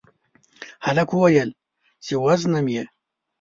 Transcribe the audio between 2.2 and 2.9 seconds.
وژنم يې